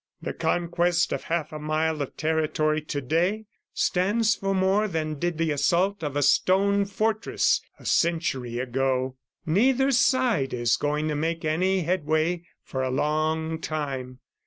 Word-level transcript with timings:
The 0.19 0.33
conquest 0.33 1.13
of 1.13 1.25
half 1.25 1.53
a 1.53 1.59
mile 1.59 2.01
of 2.01 2.17
territory 2.17 2.81
to 2.81 3.01
day 3.01 3.45
stands 3.71 4.33
for 4.33 4.55
more 4.55 4.87
than 4.87 5.19
did 5.19 5.37
the 5.37 5.51
assault 5.51 6.01
of 6.03 6.15
a 6.15 6.23
stone 6.23 6.85
fortress 6.85 7.61
a 7.77 7.85
century 7.85 8.57
ago. 8.57 9.15
Neither 9.45 9.91
side 9.91 10.55
is 10.55 10.75
going 10.75 11.07
to 11.09 11.15
make 11.15 11.45
any 11.45 11.81
headway 11.81 12.45
for 12.63 12.81
a 12.81 12.89
long 12.89 13.59
time. 13.61 14.17